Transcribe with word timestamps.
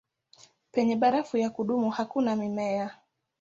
Penye 0.71 0.95
barafu 0.95 1.37
ya 1.37 1.49
kudumu 1.49 1.89
hakuna 1.89 2.35
mimea. 2.35 2.97